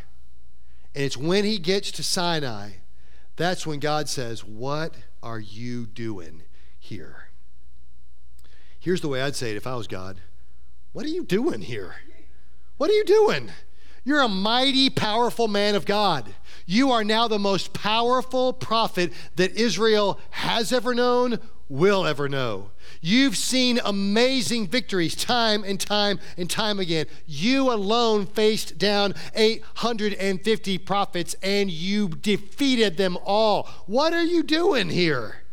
[0.94, 2.72] And it's when he gets to Sinai,
[3.36, 6.44] that's when God says, What are you doing?
[6.80, 7.30] Here.
[8.80, 10.18] Here's the way I'd say it if I was God
[10.94, 11.96] What are you doing here?
[12.78, 13.52] What are you doing?
[14.06, 16.34] You're a mighty, powerful man of God.
[16.66, 22.72] You are now the most powerful prophet that Israel has ever known, will ever know.
[23.02, 27.06] You've seen amazing victories time and time and time again.
[27.28, 33.70] You alone faced down 850 prophets and you defeated them all.
[33.86, 35.44] What are you doing here?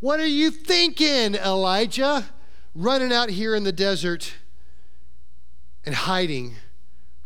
[0.00, 2.24] What are you thinking, Elijah?
[2.74, 4.34] Running out here in the desert
[5.84, 6.54] and hiding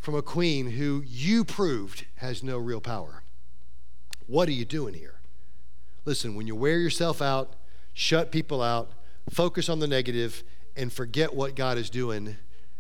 [0.00, 3.22] from a queen who you proved has no real power.
[4.26, 5.20] What are you doing here?
[6.04, 7.54] Listen, when you wear yourself out,
[7.92, 8.90] shut people out,
[9.30, 10.42] focus on the negative,
[10.76, 12.36] and forget what God is doing,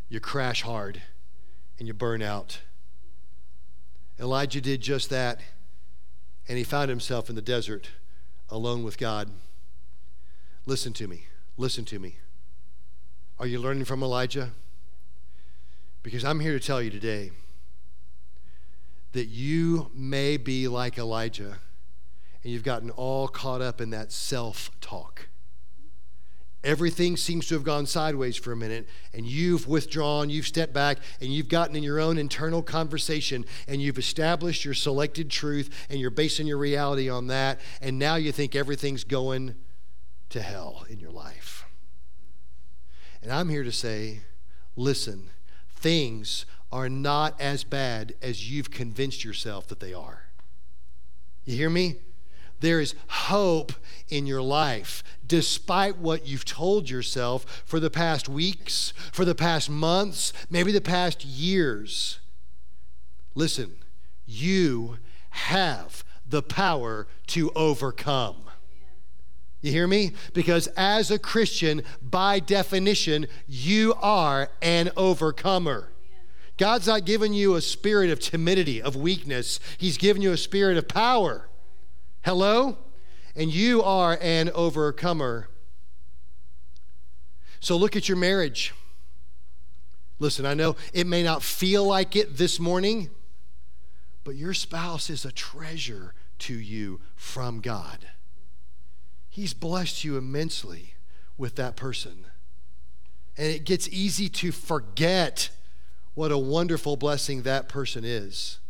[0.08, 1.02] you crash hard
[1.78, 2.62] and you burn out.
[4.18, 5.40] Elijah did just that,
[6.48, 7.90] and he found himself in the desert
[8.50, 9.30] alone with God.
[10.66, 11.26] Listen to me.
[11.56, 12.16] Listen to me.
[13.38, 14.52] Are you learning from Elijah?
[16.02, 17.32] Because I'm here to tell you today
[19.12, 21.58] that you may be like Elijah
[22.42, 25.28] and you've gotten all caught up in that self talk.
[26.62, 30.96] Everything seems to have gone sideways for a minute, and you've withdrawn, you've stepped back,
[31.20, 36.00] and you've gotten in your own internal conversation, and you've established your selected truth, and
[36.00, 39.54] you're basing your reality on that, and now you think everything's going
[40.30, 41.64] to hell in your life.
[43.22, 44.20] And I'm here to say
[44.76, 45.30] listen,
[45.70, 50.24] things are not as bad as you've convinced yourself that they are.
[51.44, 51.96] You hear me?
[52.60, 53.72] There is hope
[54.08, 59.68] in your life, despite what you've told yourself for the past weeks, for the past
[59.68, 62.20] months, maybe the past years.
[63.34, 63.76] Listen,
[64.26, 64.98] you
[65.30, 68.36] have the power to overcome.
[69.64, 70.12] You hear me?
[70.34, 75.90] Because as a Christian, by definition, you are an overcomer.
[76.58, 79.60] God's not given you a spirit of timidity, of weakness.
[79.78, 81.48] He's given you a spirit of power.
[82.26, 82.76] Hello?
[83.34, 85.48] And you are an overcomer.
[87.60, 88.74] So look at your marriage.
[90.18, 93.08] Listen, I know it may not feel like it this morning,
[94.24, 98.08] but your spouse is a treasure to you from God.
[99.34, 100.94] He's blessed you immensely
[101.36, 102.26] with that person.
[103.36, 105.50] And it gets easy to forget
[106.14, 108.60] what a wonderful blessing that person is.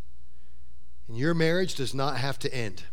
[1.07, 2.85] And your marriage does not have to end.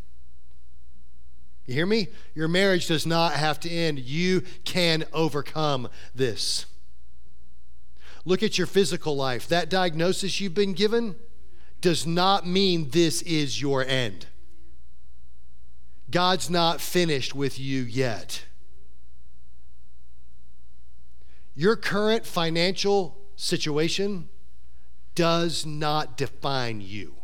[1.65, 2.09] You hear me?
[2.35, 3.99] Your marriage does not have to end.
[3.99, 6.65] You can overcome this.
[8.25, 9.47] Look at your physical life.
[9.47, 11.15] That diagnosis you've been given
[11.79, 14.25] does not mean this is your end.
[16.11, 18.43] God's not finished with you yet.
[21.55, 24.29] Your current financial situation
[25.15, 27.15] does not define you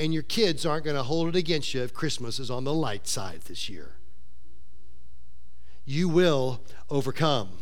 [0.00, 2.72] and your kids aren't going to hold it against you if Christmas is on the
[2.72, 3.96] light side this year.
[5.84, 7.58] You will overcome.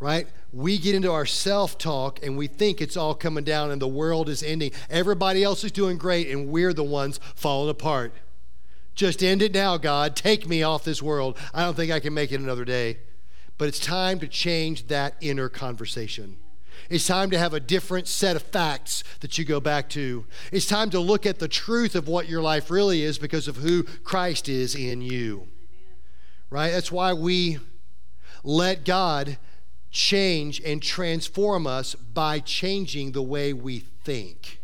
[0.00, 0.28] Right?
[0.52, 3.88] We get into our self talk and we think it's all coming down and the
[3.88, 4.72] world is ending.
[4.90, 8.12] Everybody else is doing great and we're the ones falling apart.
[8.94, 10.14] Just end it now, God.
[10.14, 11.38] Take me off this world.
[11.54, 12.98] I don't think I can make it another day.
[13.56, 16.36] But it's time to change that inner conversation.
[16.90, 20.26] It's time to have a different set of facts that you go back to.
[20.50, 23.56] It's time to look at the truth of what your life really is because of
[23.56, 25.48] who Christ is in you.
[26.50, 26.70] Right?
[26.70, 27.58] That's why we
[28.44, 29.38] let God
[29.92, 34.58] change and transform us by changing the way we think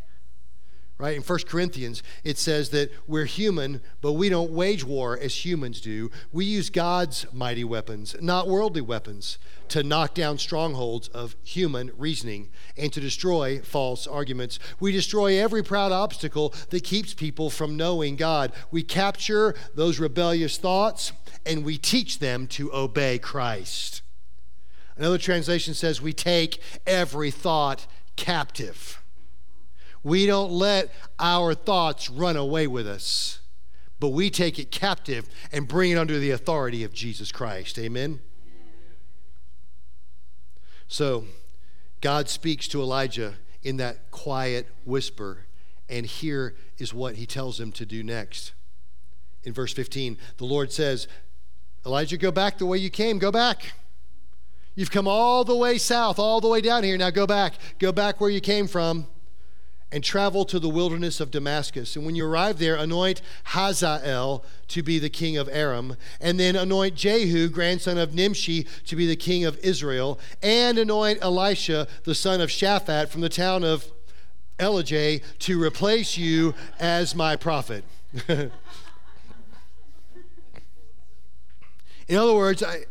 [0.98, 1.16] right?
[1.16, 5.80] In 1 Corinthians, it says that we're human, but we don't wage war as humans
[5.80, 6.10] do.
[6.32, 12.48] We use God's mighty weapons, not worldly weapons, to knock down strongholds of human reasoning
[12.76, 14.58] and to destroy false arguments.
[14.80, 18.52] We destroy every proud obstacle that keeps people from knowing God.
[18.72, 21.12] We capture those rebellious thoughts
[21.46, 24.02] and we teach them to obey Christ.
[24.98, 27.86] Another translation says we take every thought
[28.16, 29.00] captive.
[30.02, 33.38] We don't let our thoughts run away with us,
[34.00, 37.78] but we take it captive and bring it under the authority of Jesus Christ.
[37.78, 38.20] Amen?
[40.88, 41.26] So,
[42.00, 45.46] God speaks to Elijah in that quiet whisper,
[45.88, 48.52] and here is what he tells him to do next.
[49.44, 51.06] In verse 15, the Lord says,
[51.84, 53.72] Elijah, go back the way you came, go back.
[54.78, 56.96] You've come all the way south, all the way down here.
[56.96, 57.54] Now go back.
[57.80, 59.08] Go back where you came from
[59.90, 61.96] and travel to the wilderness of Damascus.
[61.96, 66.54] And when you arrive there, anoint Hazael to be the king of Aram, and then
[66.54, 72.14] anoint Jehu, grandson of Nimshi, to be the king of Israel, and anoint Elisha, the
[72.14, 73.90] son of Shaphat, from the town of
[74.60, 77.82] Elijah, to replace you as my prophet.
[78.28, 78.52] In
[82.16, 82.84] other words, I,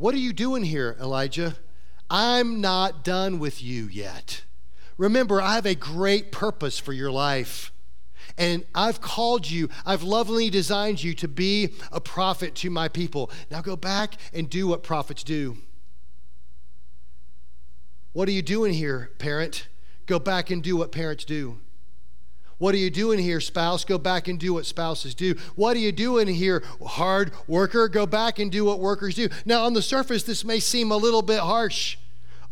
[0.00, 1.56] what are you doing here, Elijah?
[2.08, 4.42] I'm not done with you yet.
[4.96, 7.70] Remember, I have a great purpose for your life.
[8.38, 13.30] And I've called you, I've lovingly designed you to be a prophet to my people.
[13.50, 15.58] Now go back and do what prophets do.
[18.12, 19.68] What are you doing here, parent?
[20.06, 21.58] Go back and do what parents do.
[22.60, 23.86] What are you doing here, spouse?
[23.86, 25.34] Go back and do what spouses do.
[25.56, 27.88] What are you doing here, hard worker?
[27.88, 29.30] Go back and do what workers do.
[29.46, 31.96] Now, on the surface, this may seem a little bit harsh.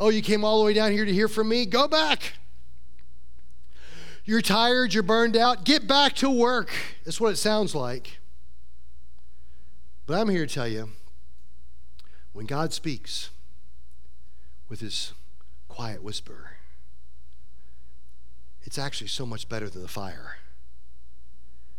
[0.01, 1.67] Oh, you came all the way down here to hear from me?
[1.67, 2.33] Go back.
[4.25, 6.71] You're tired, you're burned out, get back to work.
[7.05, 8.19] That's what it sounds like.
[10.07, 10.89] But I'm here to tell you
[12.33, 13.29] when God speaks,
[14.71, 15.13] with his
[15.69, 16.48] quiet whisper.
[18.69, 20.37] It's actually so much better than the fire.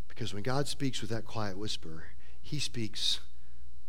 [0.08, 2.06] Because when God speaks with that quiet whisper,
[2.42, 3.20] he speaks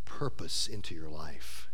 [0.05, 1.70] purpose into your life.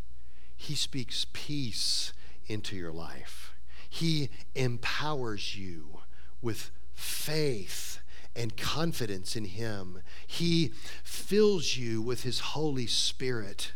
[0.56, 2.12] He speaks peace
[2.46, 3.54] into your life.
[3.90, 6.02] He empowers you
[6.42, 7.98] with faith
[8.36, 10.02] and confidence in Him.
[10.28, 13.72] He fills you with His Holy Spirit,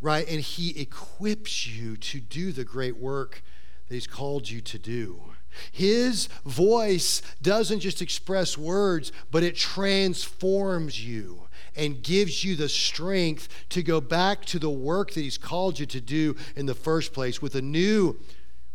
[0.00, 0.26] right?
[0.26, 3.42] And He equips you to do the great work
[3.88, 5.35] that He's called you to do.
[5.72, 11.42] His voice doesn't just express words, but it transforms you
[11.76, 15.86] and gives you the strength to go back to the work that He's called you
[15.86, 18.18] to do in the first place with a new,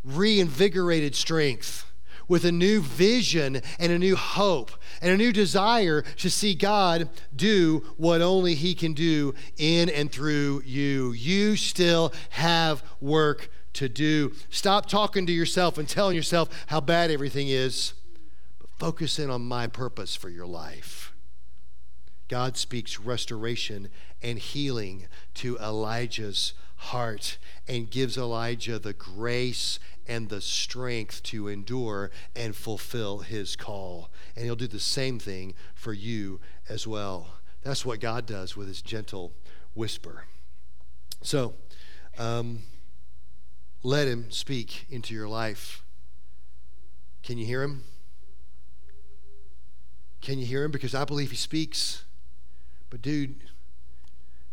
[0.04, 1.86] reinvigorated strength
[2.32, 4.72] with a new vision and a new hope
[5.02, 10.10] and a new desire to see God do what only He can do in and
[10.10, 11.12] through you.
[11.12, 14.34] You still have work to do.
[14.50, 17.94] Stop talking to yourself and telling yourself how bad everything is,
[18.60, 21.14] but focus in on my purpose for your life.
[22.28, 23.90] God speaks restoration
[24.22, 32.10] and healing to Elijah's heart and gives Elijah the grace and the strength to endure
[32.36, 34.10] and fulfill his call.
[34.36, 37.28] And he'll do the same thing for you as well.
[37.64, 39.34] That's what God does with his gentle
[39.74, 40.24] whisper.
[41.22, 41.54] So,
[42.18, 42.60] um,
[43.84, 45.84] let him speak into your life.
[47.24, 47.84] Can you hear him?
[50.22, 50.72] Can you hear him?
[50.72, 52.04] Because I believe he speaks.
[52.90, 53.44] But, dude,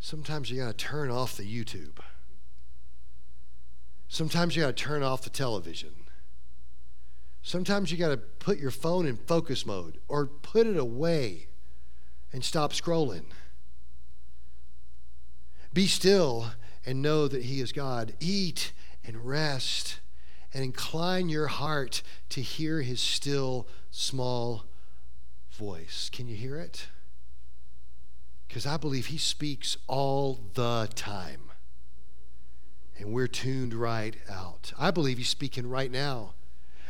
[0.01, 1.99] sometimes you got to turn off the YouTube.
[4.09, 5.91] Sometimes you got to turn off the television.
[7.43, 11.49] Sometimes you got to put your phone in focus mode or put it away
[12.33, 13.25] and stop scrolling.
[15.73, 16.53] Be still
[16.87, 18.15] and know that He is God.
[18.21, 18.73] Eat
[19.09, 19.99] and rest
[20.55, 24.67] and incline your heart to hear His still, small
[25.51, 26.09] voice.
[26.13, 26.87] Can you hear it?
[28.47, 31.49] Because I believe He speaks all the time
[32.99, 34.73] and we're tuned right out.
[34.79, 36.35] I believe he's speaking right now.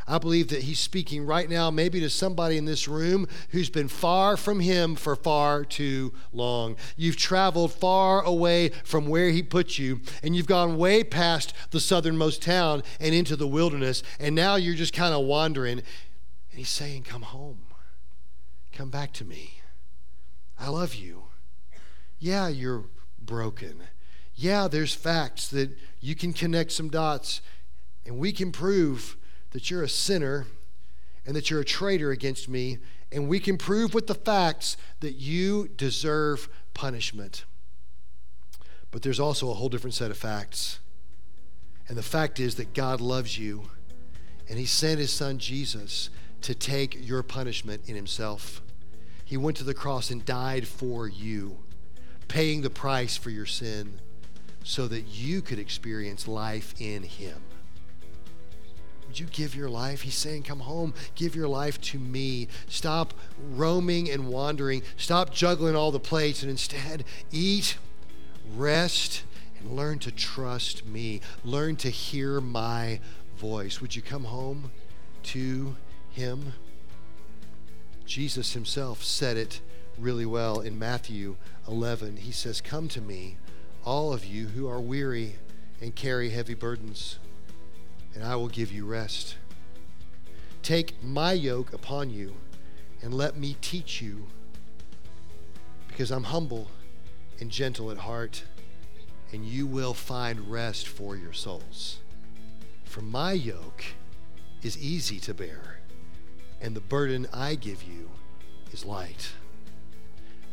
[0.08, 3.88] I believe that he's speaking right now, maybe to somebody in this room who's been
[3.88, 6.76] far from him for far too long.
[6.96, 11.80] You've traveled far away from where he put you, and you've gone way past the
[11.80, 15.78] southernmost town and into the wilderness, and now you're just kind of wandering.
[15.78, 17.60] And he's saying, Come home.
[18.72, 19.60] Come back to me.
[20.58, 21.24] I love you.
[22.18, 22.84] Yeah, you're
[23.20, 23.82] broken
[24.38, 27.42] yeah, there's facts that you can connect some dots
[28.06, 29.16] and we can prove
[29.50, 30.46] that you're a sinner
[31.26, 32.78] and that you're a traitor against me,
[33.12, 37.44] and we can prove with the facts that you deserve punishment.
[38.90, 40.80] But there's also a whole different set of facts.
[41.86, 43.64] And the fact is that God loves you,
[44.48, 46.10] and He sent His Son Jesus
[46.42, 48.62] to take your punishment in Himself.
[49.24, 51.58] He went to the cross and died for you,
[52.28, 54.00] paying the price for your sin
[54.64, 57.42] so that you could experience life in Him.
[59.08, 60.02] Would you give your life?
[60.02, 62.46] He's saying, Come home, give your life to me.
[62.68, 63.14] Stop
[63.50, 64.82] roaming and wandering.
[64.96, 67.78] Stop juggling all the plates and instead eat,
[68.54, 69.24] rest,
[69.58, 71.20] and learn to trust me.
[71.42, 73.00] Learn to hear my
[73.36, 73.80] voice.
[73.80, 74.70] Would you come home
[75.24, 75.76] to
[76.10, 76.52] Him?
[78.04, 79.60] Jesus Himself said it
[79.98, 81.36] really well in Matthew
[81.66, 82.18] 11.
[82.18, 83.36] He says, Come to me
[83.84, 85.36] all of you who are weary
[85.80, 87.18] and carry heavy burdens,
[88.14, 89.36] and I will give you rest.
[90.62, 92.34] Take my yoke upon you
[93.02, 94.26] and let me teach you,
[95.86, 96.68] because I'm humble
[97.40, 98.42] and gentle at heart,
[99.32, 101.98] and you will find rest for your souls.
[102.84, 103.84] For my yoke
[104.62, 105.78] is easy to bear,
[106.60, 108.10] and the burden I give you
[108.72, 109.30] is light.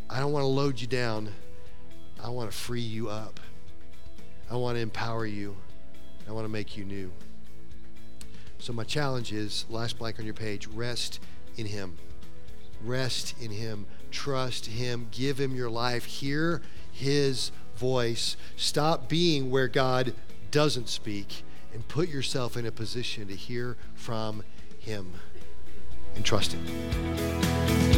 [0.07, 1.31] I don't want to load you down
[2.23, 3.39] I want to free you up.
[4.49, 5.55] I want to empower you.
[6.27, 7.11] I want to make you new.
[8.59, 11.19] So, my challenge is last blank on your page rest
[11.55, 11.97] in Him.
[12.83, 13.85] Rest in Him.
[14.11, 15.07] Trust Him.
[15.11, 16.05] Give Him your life.
[16.05, 18.37] Hear His voice.
[18.55, 20.13] Stop being where God
[20.51, 21.43] doesn't speak
[21.73, 24.43] and put yourself in a position to hear from
[24.79, 25.13] Him
[26.15, 27.94] and trust Him.